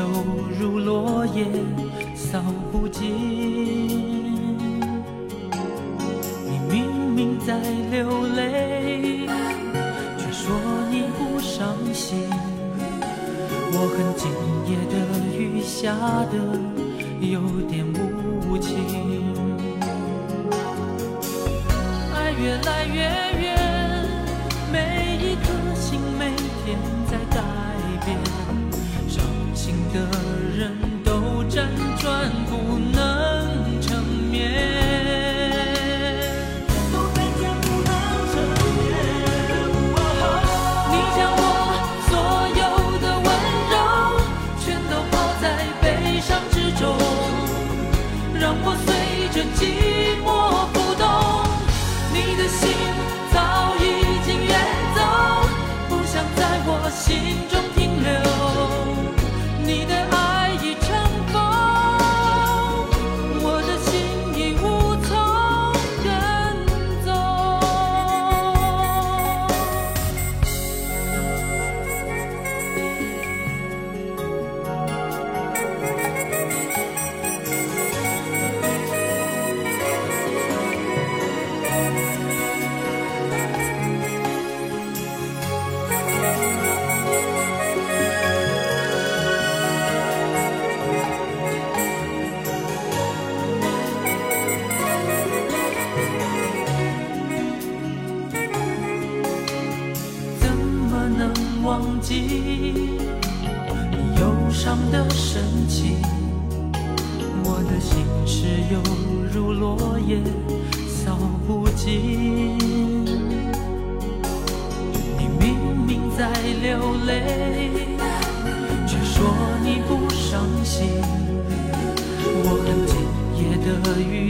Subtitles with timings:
[0.00, 0.06] 犹
[0.58, 1.44] 如落叶，
[2.14, 3.04] 扫不尽。
[6.48, 9.26] 你明明在流泪，
[10.16, 10.56] 却说
[10.90, 12.30] 你不伤心。
[13.72, 14.24] 我恨今
[14.70, 14.94] 夜的
[15.36, 15.92] 雨下
[16.32, 16.34] 的
[17.20, 17.36] 有
[17.68, 18.72] 点无情。
[22.14, 22.98] 爱越来越
[23.42, 23.59] 远，
[32.00, 32.89] 转不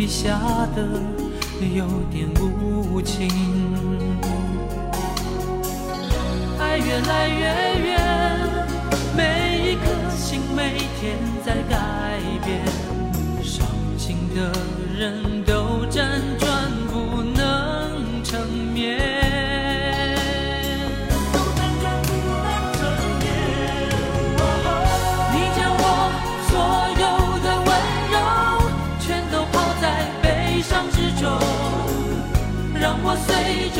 [0.00, 0.40] 雨下
[0.74, 0.82] 的
[1.60, 3.28] 有点无情。
[6.58, 7.44] 爱越来越
[7.84, 8.00] 远，
[9.14, 9.84] 每一颗
[10.16, 12.64] 心每天在改变，
[13.42, 13.66] 伤
[13.98, 14.50] 心的
[14.96, 15.39] 人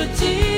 [0.01, 0.50] 自己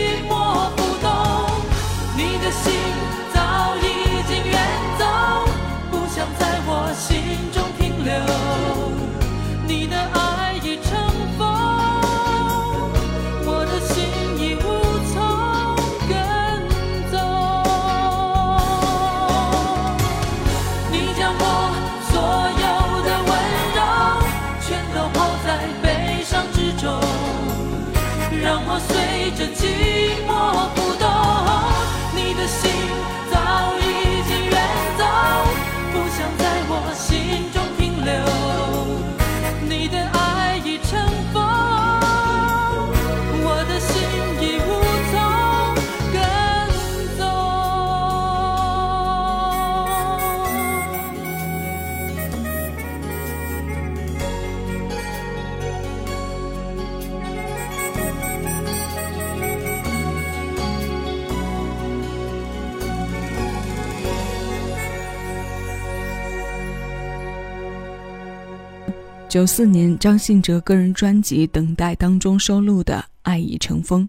[69.33, 74.07] 九四年，张信哲个人专辑《等待》当中收录的《爱已成风》，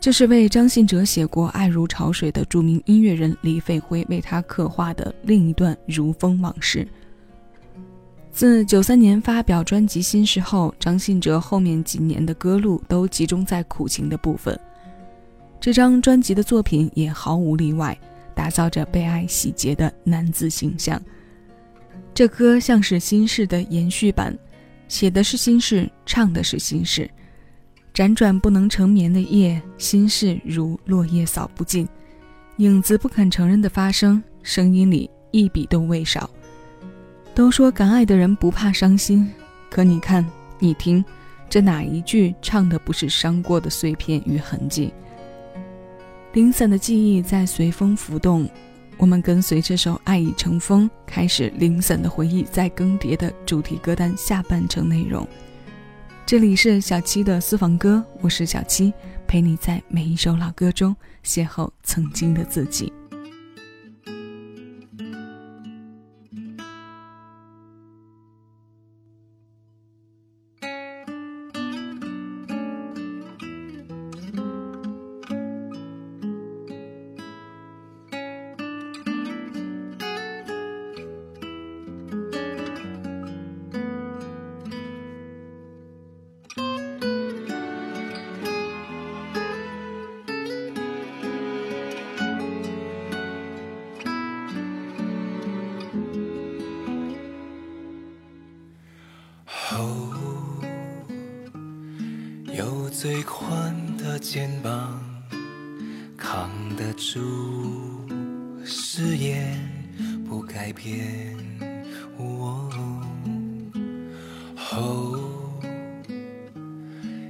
[0.00, 6.88] 这是为张信哲写过《爱如潮水》的著名音乐人李飞辉为他刻画的另一段如风往事。
[8.32, 14.58] 自九三年发表专辑《心事》后，张信哲后面几年的歌路都集中在苦情的部分。
[15.60, 17.96] 这张专辑的作品也毫无例外，
[18.34, 21.00] 打造着被爱洗劫的男子形象。
[22.16, 24.34] 这歌像是心事的延续版，
[24.88, 27.10] 写的是心事，唱的是心事。
[27.92, 31.86] 辗转不能成眠的夜，心事如落叶扫不尽，
[32.56, 36.30] 影子不肯承认的发生，声音里一笔都未少。
[37.34, 39.30] 都说敢爱的人不怕伤心，
[39.68, 40.26] 可你看，
[40.58, 41.04] 你听，
[41.50, 44.90] 这哪一句唱的不是伤过的碎片与痕迹？
[46.32, 48.48] 零散的记忆在随风浮动。
[48.98, 55.26] 我们跟随这首《爱已成风》，开始零散的回忆在更迭的主题歌单下半程内容。
[56.24, 58.92] 这里是小七的私房歌，我是小七，
[59.26, 62.90] 陪你在每一首老歌中邂逅曾经的自己。
[102.98, 104.98] 最宽的肩膀
[106.16, 108.08] 扛得住
[108.64, 109.54] 誓言，
[110.26, 111.36] 不改变。
[112.16, 112.70] 哦，
[114.72, 115.60] 哦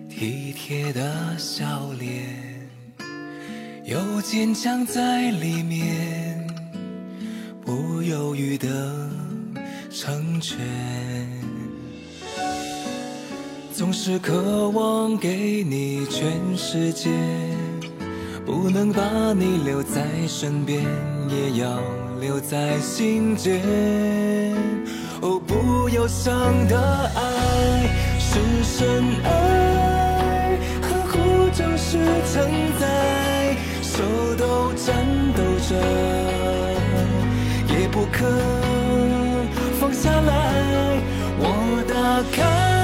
[0.08, 2.70] 体贴的笑脸，
[3.84, 6.46] 有坚强在里面，
[7.64, 9.10] 不犹豫的
[9.90, 10.56] 成全。
[13.86, 17.08] 总是渴望给你全世界，
[18.44, 19.00] 不能把
[19.32, 20.82] 你留在身边，
[21.30, 21.78] 也要
[22.20, 23.62] 留在心间。
[25.20, 26.76] 哦，不忧伤的
[27.14, 27.88] 爱
[28.18, 31.98] 是深爱，呵护就是
[32.34, 32.50] 承
[32.80, 34.02] 载，手
[34.36, 35.06] 都颤
[35.36, 35.76] 抖着，
[37.68, 38.26] 也不肯
[39.78, 41.00] 放下来。
[41.38, 42.75] 我打开。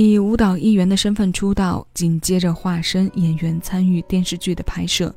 [0.00, 5.12] 以舞蹈艺员的身份出道，紧接着化身演员参与电视剧的拍摄，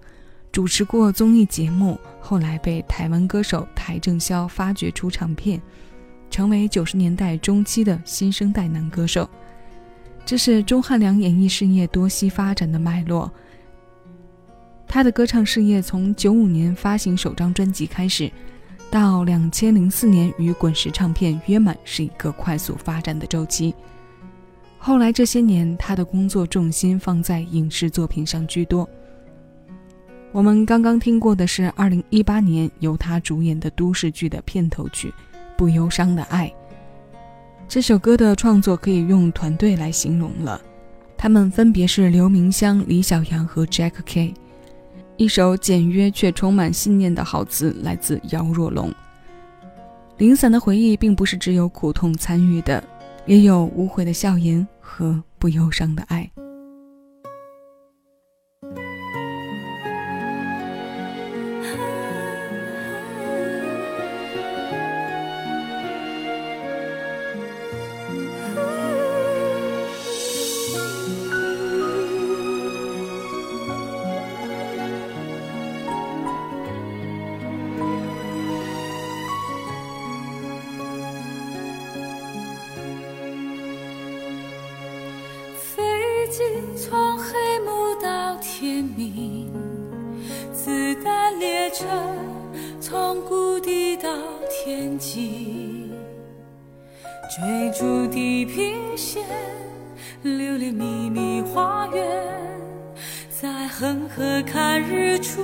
[0.52, 5.62] 主持过综艺节目，后来被台湾歌手邰正宵发掘出唱片，
[6.32, 9.30] 成为九十年代中期的新生代男歌手。
[10.26, 13.32] 这是钟汉良演艺事业多西发展的脉络。
[14.88, 18.32] 他的歌唱事业从九五年发行首张专辑开始，
[18.90, 23.76] 到两千零四年与滚石唱片约满是一个快速发展的周期。
[24.84, 28.90] 后来这些年，他的工作重心放在影视作品上居多。
[30.32, 35.10] 我们刚刚听过的是二零一八年由他主演的都市剧的片头曲
[35.56, 36.48] 《不忧伤的爱》。
[37.68, 40.60] 这首歌的创作可以用团队来形容了，
[41.16, 44.34] 他们分别是刘明湘、李小阳和 Jack K。
[45.16, 48.92] 一首简约却充满信念的好词，来自姚若龙。
[50.18, 52.84] 零散的回忆，并不是只有苦痛参与的，
[53.26, 56.30] 也有无悔的笑颜和不忧伤的爱。
[104.82, 105.42] 日出，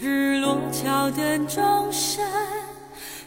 [0.00, 2.24] 日落桥灯钟声，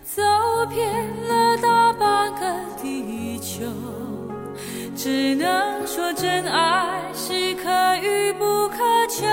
[0.04, 0.22] 走
[0.70, 2.42] 遍了大半个
[2.82, 3.64] 地球。
[4.96, 9.26] 只能说真爱是可遇不可求，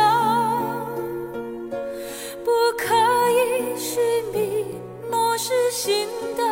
[2.45, 2.95] 不可
[3.31, 4.01] 以寻
[4.33, 4.65] 觅，
[5.11, 6.43] 漠视心的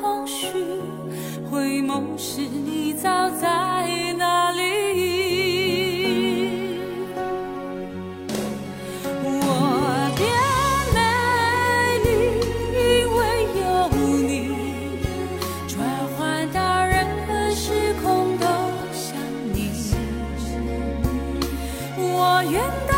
[0.00, 0.48] 空虚，
[1.50, 3.86] 回眸时你早在
[4.18, 4.43] 哪
[22.54, 22.93] 是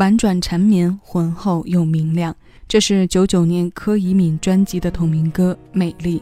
[0.00, 2.34] 婉转缠绵，浑厚又明亮。
[2.66, 6.18] 这是九九年柯以敏专辑的同名歌《美丽》，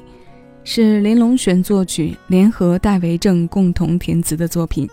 [0.64, 4.88] 是林隆璇作曲，联合戴维正共同填词的作品。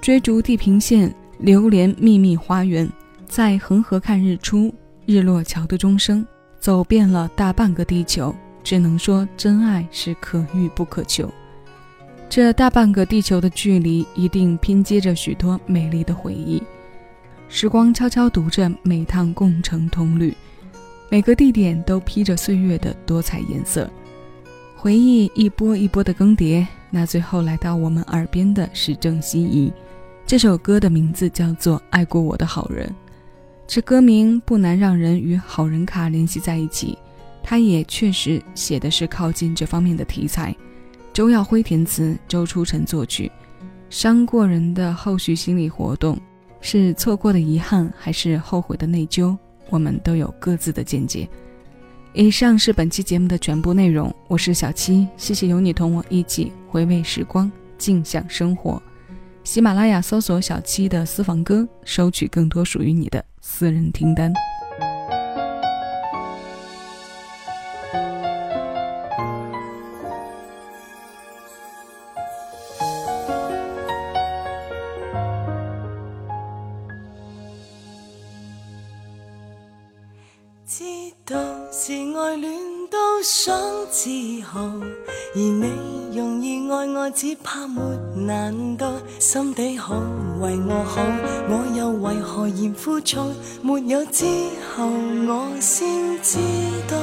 [0.00, 2.88] 追逐地平线，流连秘密花园，
[3.26, 4.72] 在恒河看日出，
[5.04, 6.24] 日落桥的钟声，
[6.60, 8.32] 走遍了大半个地球。
[8.62, 11.28] 只能说，真爱是可遇不可求。
[12.28, 16.62] 这大半个地球的距离，一定拼接着许多美丽的回忆。
[17.50, 20.36] 时光悄悄读着每趟共乘同旅，
[21.10, 23.90] 每个地点都披着岁月的多彩颜色。
[24.76, 29.72] 回忆一波一波的更迭，那最后来到我们耳边的是郑希怡。
[30.26, 32.86] 这首歌的名字叫做《爱过我的好人》，
[33.66, 36.98] 这歌名不难让人与好人卡联系在一起。
[37.42, 40.54] 他也确实写的是靠近这方面的题材。
[41.14, 43.32] 周耀辉填词，周初成作曲。
[43.88, 46.20] 伤过人的后续心理活动，
[46.60, 49.36] 是错过的遗憾，还是后悔的内疚？
[49.70, 51.28] 我们都有各自的见解。
[52.14, 54.12] 以上是本期节目的全部内容。
[54.26, 58.82] 我是小七，谢谢有你同我一起回味时光，静享生活。
[59.44, 64.32] 喜马拉雅搜索小七的私房歌，收取更多属于你的私人听单。
[83.30, 83.54] 想
[83.90, 84.08] 自
[84.42, 87.78] 豪，而你容易爱我，只怕没
[88.14, 88.86] 难度。
[89.18, 89.96] 心底好，
[90.40, 91.02] 为我好，
[91.50, 93.26] 我又为何嫌枯燥？
[93.60, 94.24] 没有之
[94.74, 95.86] 后，我先
[96.22, 96.38] 知
[96.88, 96.96] 道，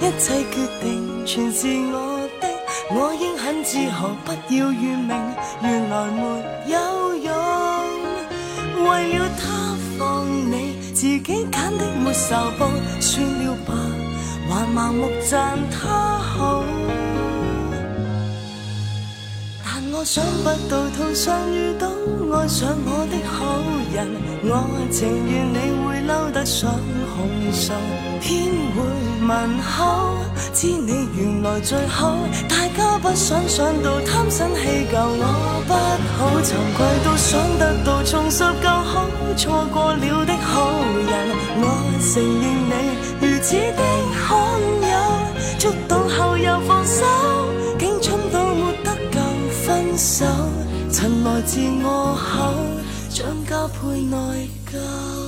[0.00, 2.48] 一切决定全是我的。
[2.90, 5.16] 我应很自豪，不要怨命，
[5.62, 7.32] 原来没有用。
[8.90, 12.68] 为了他放你，自己拣的没受报，
[13.00, 13.72] 算了吧。
[14.74, 16.64] 盲目赞他好，
[19.62, 21.88] 但我想不到途上遇到
[22.34, 23.60] 爱上我的好
[23.92, 24.08] 人，
[24.44, 27.72] 我情愿你会嬲得想控诉，
[28.22, 28.80] 偏会
[29.28, 30.16] 问候，
[30.54, 32.16] 知你原来最好，
[32.48, 35.74] 大家不想想到贪新气旧，我不
[36.16, 39.06] 好，惭愧到想得到重拾旧好，
[39.36, 40.72] 错过了的好
[41.10, 41.12] 人，
[41.60, 41.64] 我
[42.00, 42.72] 承认你
[43.20, 43.82] 如此的
[44.26, 44.41] 好。
[45.62, 47.04] 触到后又放手，
[47.78, 49.20] 竟蠢到没得救
[49.64, 50.26] 分手，
[50.90, 52.52] 曾来自我口，
[53.08, 55.21] 将加倍内疚。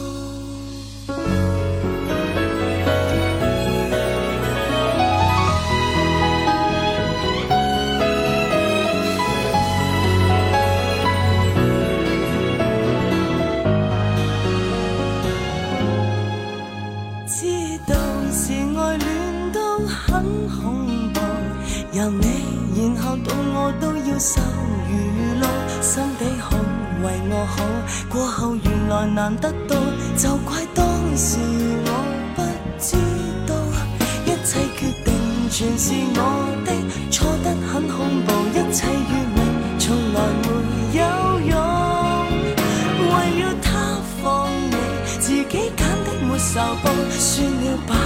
[46.54, 46.86] 受报，
[47.18, 47.96] 算了吧，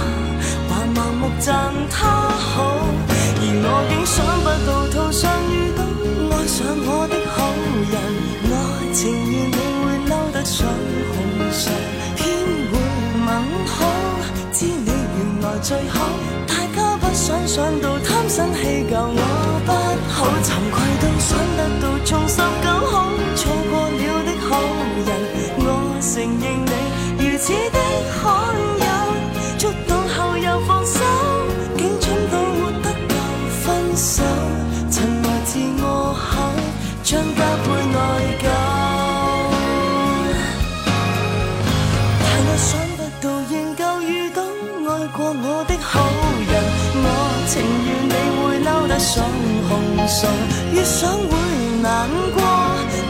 [0.69, 2.81] 还盲目赞他好。
[3.37, 5.85] 而我竟想不到途上遇到
[6.33, 7.53] 爱上我的好
[7.93, 7.93] 人，
[8.49, 8.51] 我
[8.91, 10.65] 情愿你会嬲得想
[11.13, 11.21] 控
[11.53, 11.69] 诉，
[12.17, 12.25] 偏
[12.71, 12.73] 会
[13.21, 13.29] 问
[13.69, 13.85] 好，
[14.51, 16.09] 知你原来最好，
[16.47, 19.69] 大家不想想到贪新气旧，我不
[20.09, 24.57] 好，惭愧到想得到重拾旧好，错过了的好
[25.05, 25.09] 人，
[25.59, 27.77] 我承认你如此的
[28.21, 28.27] 罕
[28.85, 28.87] 有，
[29.57, 30.97] 捉到后又放手。
[31.77, 33.13] 竟蠢到活得够
[33.63, 34.23] 分手，
[34.91, 35.51] 曾来自
[35.81, 36.31] 我口，
[37.03, 37.97] 将加倍内
[38.41, 38.43] 疚。
[42.21, 45.91] 但我想不到，仍旧遇到爱过我的好
[46.49, 46.53] 人，
[47.01, 47.05] 我
[47.47, 47.51] 情
[47.85, 49.09] 愿你会嬲得想
[49.67, 49.69] 控
[50.07, 50.19] 诉，
[50.73, 51.31] 越想会
[51.81, 51.87] 难
[52.35, 52.37] 过。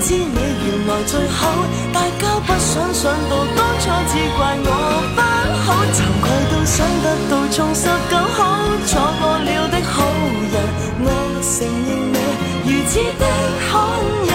[0.01, 1.41] 知你原来最好，
[1.91, 2.18] 大家
[2.49, 4.67] 不想想到当初只怪我
[5.15, 5.21] 不
[5.63, 8.41] 好，惭愧到想得到重拾旧好，
[8.87, 9.93] 错过了的好
[10.51, 10.55] 人，
[11.05, 11.05] 我。
[11.41, 12.15] 承认你
[12.65, 13.23] 如此的
[13.71, 13.71] 罕
[14.29, 14.33] 有，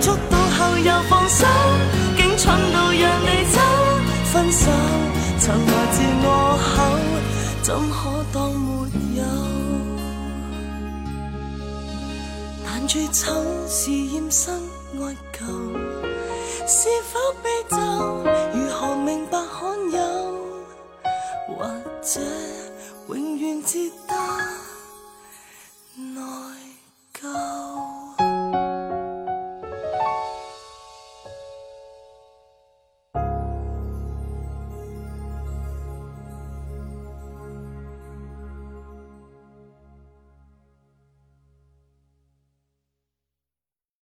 [0.00, 1.44] 捉到后又放手，
[2.16, 3.56] 竟蠢到让你走。
[4.32, 4.70] 分手
[5.40, 6.26] 曾来自我
[6.62, 6.74] 口，
[7.62, 8.66] 怎可当没
[9.18, 9.22] 有？
[12.64, 13.32] 但最丑
[13.68, 14.54] 是厌新
[15.02, 15.40] 爱旧，
[16.68, 17.76] 是否被咒？
[18.52, 20.00] 如何明白罕有？
[21.46, 21.64] 或
[22.02, 22.20] 者
[23.08, 24.14] 永远值得
[25.94, 26.20] 内
[27.14, 27.85] 疚？